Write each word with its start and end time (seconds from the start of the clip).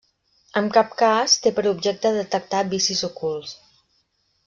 En 0.61 0.69
cap 0.77 0.95
cas 1.01 1.35
té 1.45 1.51
per 1.59 1.65
objecte 1.73 2.13
detectar 2.19 2.65
vicis 2.75 3.07
ocults. 3.13 3.57